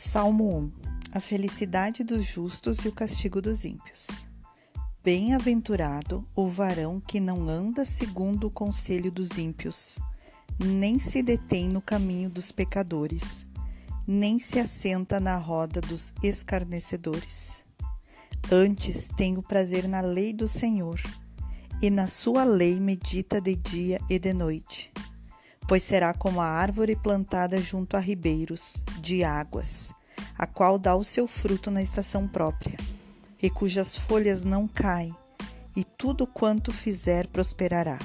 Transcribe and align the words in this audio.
Salmo 0.00 0.56
1 0.56 0.70
A 1.12 1.18
felicidade 1.18 2.04
dos 2.04 2.24
justos 2.24 2.84
e 2.84 2.88
o 2.88 2.92
castigo 2.92 3.42
dos 3.42 3.64
ímpios. 3.64 4.28
Bem-aventurado 5.02 6.24
o 6.36 6.46
varão 6.46 7.02
que 7.04 7.18
não 7.18 7.48
anda 7.48 7.84
segundo 7.84 8.46
o 8.46 8.50
conselho 8.50 9.10
dos 9.10 9.36
ímpios, 9.38 9.98
nem 10.56 11.00
se 11.00 11.20
detém 11.20 11.68
no 11.68 11.82
caminho 11.82 12.30
dos 12.30 12.52
pecadores, 12.52 13.44
nem 14.06 14.38
se 14.38 14.60
assenta 14.60 15.18
na 15.18 15.36
roda 15.36 15.80
dos 15.80 16.14
escarnecedores. 16.22 17.64
Antes 18.52 19.08
tem 19.16 19.36
o 19.36 19.42
prazer 19.42 19.88
na 19.88 20.00
lei 20.00 20.32
do 20.32 20.46
Senhor, 20.46 21.00
e 21.82 21.90
na 21.90 22.06
sua 22.06 22.44
lei 22.44 22.78
medita 22.78 23.40
de 23.40 23.56
dia 23.56 24.00
e 24.08 24.16
de 24.16 24.32
noite 24.32 24.92
pois 25.68 25.82
será 25.82 26.14
como 26.14 26.40
a 26.40 26.46
árvore 26.46 26.96
plantada 26.96 27.60
junto 27.60 27.94
a 27.94 28.00
ribeiros 28.00 28.82
de 29.02 29.22
águas, 29.22 29.92
a 30.36 30.46
qual 30.46 30.78
dá 30.78 30.96
o 30.96 31.04
seu 31.04 31.26
fruto 31.26 31.70
na 31.70 31.82
estação 31.82 32.26
própria, 32.26 32.78
e 33.40 33.50
cujas 33.50 33.94
folhas 33.94 34.44
não 34.44 34.66
caem, 34.66 35.14
e 35.76 35.84
tudo 35.84 36.26
quanto 36.26 36.72
fizer 36.72 37.26
prosperará. 37.26 37.98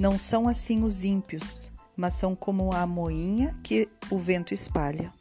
Não 0.00 0.16
são 0.16 0.48
assim 0.48 0.82
os 0.82 1.04
ímpios, 1.04 1.70
mas 1.94 2.14
são 2.14 2.34
como 2.34 2.72
a 2.72 2.86
moinha 2.86 3.54
que 3.62 3.86
o 4.08 4.18
vento 4.18 4.54
espalha. 4.54 5.12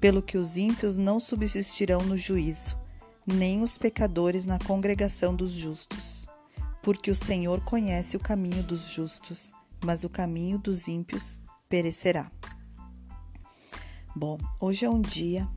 Pelo 0.00 0.22
que 0.22 0.38
os 0.38 0.56
ímpios 0.56 0.94
não 0.94 1.18
subsistirão 1.18 2.02
no 2.02 2.16
juízo, 2.16 2.78
nem 3.26 3.60
os 3.60 3.76
pecadores 3.76 4.46
na 4.46 4.58
congregação 4.60 5.34
dos 5.34 5.50
justos. 5.50 6.28
Porque 6.80 7.10
o 7.10 7.16
Senhor 7.16 7.60
conhece 7.62 8.16
o 8.16 8.20
caminho 8.20 8.62
dos 8.62 8.86
justos 8.86 9.52
mas 9.84 10.02
o 10.04 10.08
caminho 10.08 10.58
dos 10.58 10.88
ímpios 10.88 11.40
perecerá. 11.68 12.30
Bom, 14.16 14.38
hoje 14.60 14.84
é 14.84 14.90
um 14.90 15.00
dia 15.00 15.48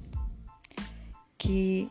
que 1.38 1.90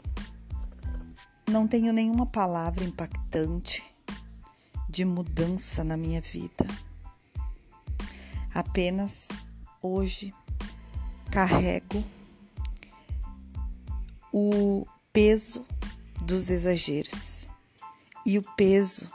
não 1.49 1.67
tenho 1.67 1.93
nenhuma 1.93 2.27
palavra 2.27 2.85
impactante 2.85 3.85
de 4.89 5.05
mudança 5.05 5.85
na 5.85 5.97
minha 5.97 6.21
vida. 6.21 6.67
Apenas 8.53 9.29
hoje 9.81 10.35
carrego 11.31 12.03
o 14.33 14.87
peso 15.13 15.65
dos 16.21 16.51
exageros 16.51 17.49
e 18.25 18.39
o 18.39 18.43
peso 18.57 19.09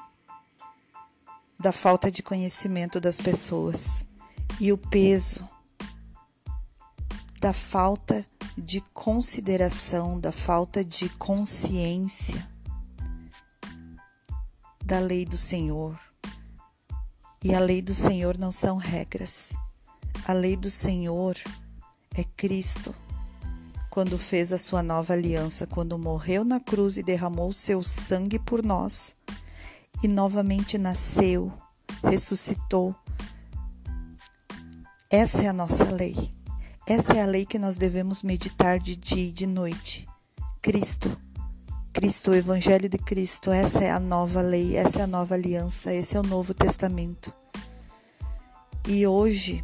da 1.61 1.71
falta 1.71 2.09
de 2.09 2.23
conhecimento 2.23 2.99
das 2.99 3.21
pessoas 3.21 4.03
e 4.59 4.73
o 4.73 4.77
peso 4.77 5.47
da 7.39 7.53
falta 7.53 8.25
de 8.57 8.81
consideração, 8.93 10.19
da 10.19 10.31
falta 10.31 10.83
de 10.83 11.07
consciência 11.09 12.49
da 14.83 14.99
lei 14.99 15.23
do 15.23 15.37
Senhor. 15.37 15.97
E 17.43 17.53
a 17.53 17.59
lei 17.59 17.81
do 17.81 17.93
Senhor 17.93 18.37
não 18.37 18.51
são 18.51 18.77
regras. 18.77 19.53
A 20.25 20.33
lei 20.33 20.55
do 20.55 20.69
Senhor 20.69 21.37
é 22.15 22.23
Cristo, 22.23 22.93
quando 23.89 24.17
fez 24.17 24.51
a 24.51 24.57
sua 24.57 24.81
nova 24.81 25.13
aliança, 25.13 25.67
quando 25.67 25.97
morreu 25.97 26.43
na 26.43 26.59
cruz 26.59 26.97
e 26.97 27.03
derramou 27.03 27.53
seu 27.53 27.83
sangue 27.83 28.39
por 28.39 28.63
nós 28.63 29.15
e 30.03 30.07
novamente 30.07 30.77
nasceu, 30.77 31.51
ressuscitou. 32.03 32.95
Essa 35.09 35.43
é 35.43 35.47
a 35.47 35.53
nossa 35.53 35.85
lei. 35.91 36.31
Essa 36.87 37.13
é 37.13 37.21
a 37.21 37.25
lei 37.25 37.45
que 37.45 37.59
nós 37.59 37.77
devemos 37.77 38.23
meditar 38.23 38.79
de 38.79 38.95
dia 38.95 39.29
e 39.29 39.31
de 39.31 39.45
noite. 39.45 40.07
Cristo. 40.61 41.19
Cristo, 41.93 42.31
o 42.31 42.35
Evangelho 42.35 42.87
de 42.87 42.97
Cristo. 42.97 43.51
Essa 43.51 43.83
é 43.83 43.91
a 43.91 43.99
nova 43.99 44.41
lei, 44.41 44.75
essa 44.75 45.01
é 45.01 45.03
a 45.03 45.07
nova 45.07 45.35
aliança, 45.35 45.93
esse 45.93 46.15
é 46.15 46.19
o 46.19 46.23
Novo 46.23 46.53
Testamento. 46.53 47.33
E 48.87 49.05
hoje, 49.05 49.63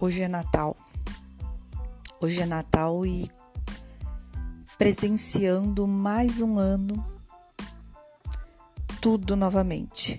hoje 0.00 0.22
é 0.22 0.28
Natal. 0.28 0.76
Hoje 2.20 2.40
é 2.40 2.46
Natal 2.46 3.04
e 3.06 3.30
presenciando 4.78 5.86
mais 5.86 6.40
um 6.40 6.58
ano 6.58 7.11
tudo 9.02 9.34
novamente. 9.34 10.16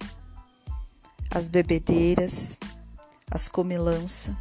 As 1.31 1.47
bebedeiras, 1.47 2.57
as 3.31 3.47
comilança, 3.47 4.37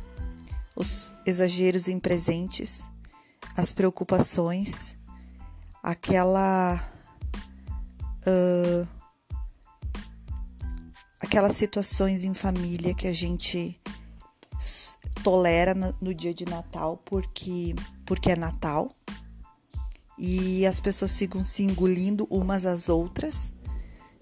os 0.74 1.14
exageros 1.24 1.86
em 1.86 2.00
presentes, 2.00 2.90
as 3.56 3.72
preocupações, 3.72 4.98
aquela 5.80 6.84
uh, 8.26 8.88
aquelas 11.20 11.54
situações 11.54 12.24
em 12.24 12.34
família 12.34 12.94
que 12.94 13.06
a 13.06 13.12
gente 13.12 13.80
tolera 15.22 15.72
no, 15.72 15.94
no, 16.00 16.12
dia 16.12 16.34
de 16.34 16.44
Natal 16.44 17.00
porque 17.04 17.76
porque 18.04 18.32
é 18.32 18.36
Natal 18.36 18.92
e 20.18 20.66
as 20.66 20.80
pessoas 20.80 21.16
ficam 21.16 21.44
se 21.44 21.62
engolindo 21.62 22.26
umas 22.28 22.66
às 22.66 22.88
outras 22.88 23.54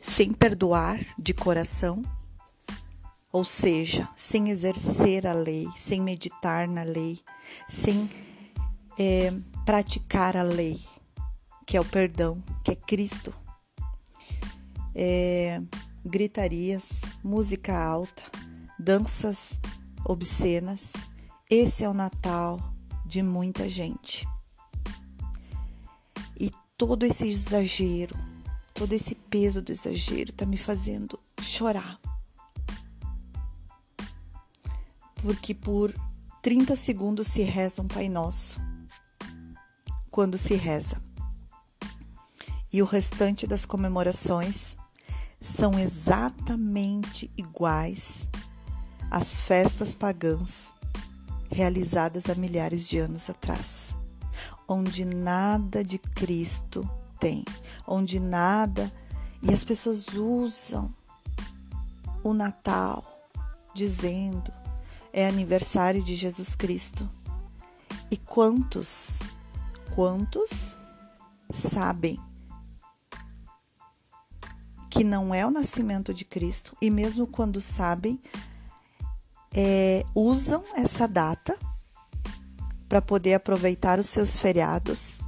sem 0.00 0.32
perdoar 0.32 0.98
de 1.18 1.34
coração, 1.34 2.02
ou 3.30 3.44
seja, 3.44 4.08
sem 4.16 4.48
exercer 4.48 5.26
a 5.26 5.34
lei, 5.34 5.68
sem 5.76 6.00
meditar 6.00 6.66
na 6.66 6.82
lei, 6.82 7.20
sem 7.68 8.08
é, 8.98 9.32
praticar 9.64 10.36
a 10.36 10.42
lei, 10.42 10.80
que 11.66 11.76
é 11.76 11.80
o 11.80 11.84
perdão, 11.84 12.42
que 12.64 12.72
é 12.72 12.74
Cristo. 12.74 13.32
É, 14.94 15.60
gritarias, 16.04 17.02
música 17.22 17.78
alta, 17.78 18.22
danças 18.78 19.60
obscenas. 20.04 20.94
Esse 21.48 21.84
é 21.84 21.88
o 21.88 21.94
Natal 21.94 22.58
de 23.06 23.22
muita 23.22 23.68
gente. 23.68 24.26
E 26.38 26.50
todo 26.76 27.04
esse 27.04 27.28
exagero, 27.28 28.16
Todo 28.80 28.94
esse 28.94 29.14
peso 29.14 29.60
do 29.60 29.70
exagero 29.70 30.30
está 30.30 30.46
me 30.46 30.56
fazendo 30.56 31.20
chorar. 31.42 32.00
Porque 35.16 35.54
por 35.54 35.94
30 36.40 36.74
segundos 36.76 37.26
se 37.26 37.42
reza 37.42 37.82
um 37.82 37.86
Pai 37.86 38.08
Nosso. 38.08 38.58
Quando 40.10 40.38
se 40.38 40.54
reza. 40.54 40.98
E 42.72 42.80
o 42.80 42.86
restante 42.86 43.46
das 43.46 43.66
comemorações 43.66 44.78
são 45.38 45.78
exatamente 45.78 47.30
iguais 47.36 48.26
às 49.10 49.42
festas 49.42 49.94
pagãs 49.94 50.72
realizadas 51.50 52.30
há 52.30 52.34
milhares 52.34 52.88
de 52.88 52.96
anos 52.96 53.28
atrás, 53.28 53.94
onde 54.66 55.04
nada 55.04 55.84
de 55.84 55.98
Cristo 55.98 56.90
tem, 57.20 57.44
onde 57.86 58.18
nada, 58.18 58.90
e 59.42 59.52
as 59.52 59.62
pessoas 59.62 60.08
usam 60.14 60.92
o 62.24 62.32
Natal 62.32 63.04
dizendo 63.74 64.52
é 65.12 65.26
aniversário 65.26 66.02
de 66.02 66.14
Jesus 66.14 66.54
Cristo. 66.54 67.08
E 68.10 68.16
quantos, 68.16 69.18
quantos 69.94 70.76
sabem 71.52 72.18
que 74.88 75.04
não 75.04 75.34
é 75.34 75.46
o 75.46 75.50
nascimento 75.50 76.12
de 76.12 76.24
Cristo 76.24 76.76
e 76.80 76.90
mesmo 76.90 77.26
quando 77.26 77.60
sabem, 77.60 78.20
é, 79.54 80.04
usam 80.14 80.64
essa 80.74 81.06
data 81.06 81.56
para 82.88 83.00
poder 83.00 83.34
aproveitar 83.34 83.98
os 83.98 84.06
seus 84.06 84.40
feriados 84.40 85.20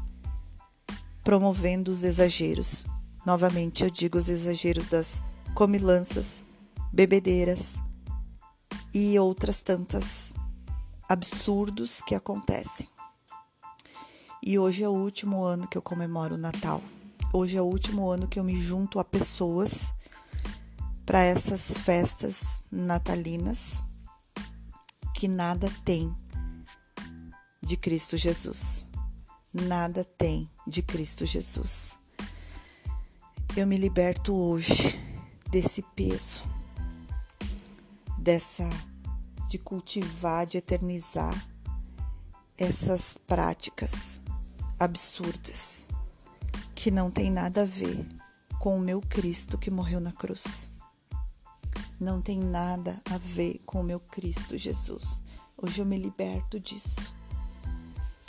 promovendo 1.23 1.91
os 1.91 2.05
exageros. 2.05 2.85
Novamente 3.25 3.85
eu 3.85 3.91
digo 3.91 4.19
os 4.19 4.29
exageros 4.29 4.87
das 4.87 5.21
comilanças, 5.55 6.43
bebedeiras 6.93 7.77
e 8.93 9.19
outras 9.19 9.63
tantas 9.63 10.35
absurdos 11.09 12.01
que 12.01 12.15
acontecem. 12.15 12.89
E 14.43 14.59
hoje 14.59 14.83
é 14.83 14.89
o 14.89 14.93
último 14.93 15.45
ano 15.45 15.69
que 15.69 15.79
eu 15.79 15.83
comemoro 15.83 16.35
o 16.35 16.39
Natal. 16.39 16.83
Hoje 17.33 17.57
é 17.57 17.63
o 17.63 17.67
último 17.67 18.11
ano 18.11 18.27
que 18.27 18.41
eu 18.41 18.45
me 18.45 18.61
junto 18.61 18.99
a 18.99 19.05
pessoas 19.05 19.93
para 21.07 21.21
essas 21.21 21.79
festas 21.79 22.65
natalinas 22.71 23.83
que 25.15 25.29
nada 25.29 25.71
tem 25.85 26.13
de 27.63 27.77
Cristo 27.77 28.17
Jesus 28.17 28.87
nada 29.53 30.05
tem 30.05 30.51
de 30.67 30.83
Cristo 30.83 31.27
Jesus. 31.27 31.99
Eu 33.55 33.67
me 33.67 33.77
liberto 33.77 34.35
hoje 34.35 34.99
desse 35.51 35.83
peso, 35.95 36.43
dessa 38.19 38.69
de 39.49 39.59
cultivar, 39.59 40.47
de 40.47 40.57
eternizar 40.57 41.35
essas 42.57 43.19
práticas 43.27 44.21
absurdas 44.79 45.89
que 46.75 46.91
não 46.91 47.11
tem 47.11 47.31
nada 47.31 47.63
a 47.63 47.67
ver 47.67 48.07
com 48.59 48.77
o 48.77 48.81
meu 48.81 49.01
Cristo 49.03 49.59
que 49.59 49.71
morreu 49.71 50.01
na 50.01 50.13
cruz. 50.13 50.73
Não 52.01 52.23
tem 52.23 52.39
nada 52.39 53.01
a 53.11 53.19
ver 53.19 53.61
com 53.67 53.81
o 53.81 53.85
meu 53.85 54.01
Cristo 54.01 54.57
Jesus. 54.57 55.21
Hoje 55.59 55.81
eu 55.81 55.87
me 55.87 55.99
liberto 55.99 56.59
disso. 56.59 57.15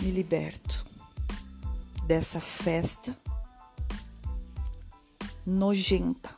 Me 0.02 0.12
liberto 0.12 0.93
dessa 2.06 2.40
festa 2.40 3.18
nojenta 5.46 6.30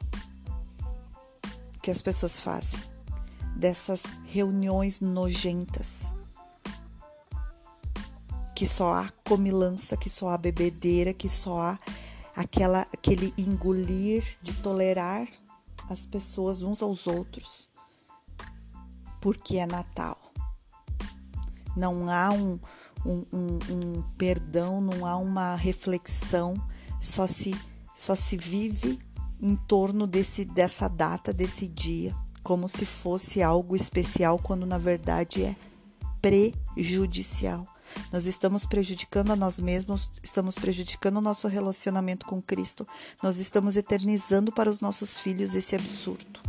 que 1.82 1.92
as 1.92 2.02
pessoas 2.02 2.40
fazem, 2.40 2.80
dessas 3.56 4.02
reuniões 4.26 5.00
nojentas, 5.00 6.12
que 8.56 8.66
só 8.66 8.96
há 8.96 9.10
comilança, 9.24 9.96
que 9.96 10.10
só 10.10 10.30
há 10.30 10.38
bebedeira, 10.38 11.14
que 11.14 11.30
só 11.30 11.60
há 11.60 11.80
aquela, 12.36 12.82
aquele 12.94 13.34
engolir 13.38 14.24
de 14.42 14.54
tolerar 14.54 15.28
as 15.90 16.06
pessoas 16.06 16.62
uns 16.62 16.82
aos 16.82 17.06
outros, 17.06 17.70
porque 19.22 19.58
é 19.58 19.68
Natal. 19.68 20.18
Não 21.76 22.10
há 22.10 22.32
um, 22.32 22.60
um, 23.06 23.26
um, 23.32 23.60
um 23.70 24.02
perdão, 24.18 24.82
não 24.82 25.06
há 25.06 25.16
uma 25.16 25.56
reflexão, 25.56 26.56
só 27.00 27.28
se, 27.28 27.56
só 27.94 28.16
se 28.16 28.36
vive 28.36 29.00
em 29.40 29.56
torno 29.56 30.08
desse, 30.08 30.44
dessa 30.44 30.88
data, 30.88 31.32
desse 31.32 31.68
dia, 31.68 32.16
como 32.42 32.68
se 32.68 32.86
fosse 32.86 33.44
algo 33.44 33.76
especial, 33.76 34.40
quando 34.40 34.66
na 34.66 34.78
verdade 34.78 35.44
é 35.44 35.56
prejudicial. 36.22 37.68
Nós 38.12 38.26
estamos 38.26 38.66
prejudicando 38.66 39.32
a 39.32 39.36
nós 39.36 39.60
mesmos, 39.60 40.10
estamos 40.24 40.56
prejudicando 40.56 41.18
o 41.18 41.22
nosso 41.22 41.48
relacionamento 41.48 42.26
com 42.26 42.42
Cristo, 42.42 42.88
nós 43.22 43.38
estamos 43.38 43.78
eternizando 43.78 44.52
para 44.52 44.70
os 44.70 44.82
nossos 44.82 45.20
filhos 45.20 45.54
esse 45.54 45.76
absurdo. 45.76 46.40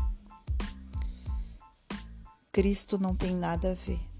Cristo 2.51 2.99
não 2.99 3.15
tem 3.15 3.37
nada 3.37 3.73
a 3.73 3.75
ver 3.75 4.16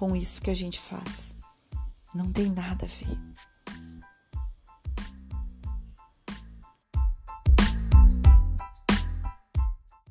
com 0.00 0.16
isso 0.16 0.40
que 0.40 0.48
a 0.48 0.56
gente 0.56 0.80
faz. 0.80 1.36
Não 2.14 2.32
tem 2.32 2.48
nada 2.50 2.86
a 2.86 2.88
ver. 2.88 3.18